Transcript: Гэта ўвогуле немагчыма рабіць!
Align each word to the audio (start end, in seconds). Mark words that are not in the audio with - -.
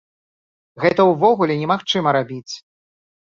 Гэта 0.85 1.05
ўвогуле 1.09 1.59
немагчыма 1.65 2.09
рабіць! 2.19 2.49